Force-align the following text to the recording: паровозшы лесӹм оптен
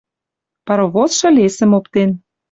паровозшы 0.65 1.27
лесӹм 1.37 1.71
оптен 1.79 2.09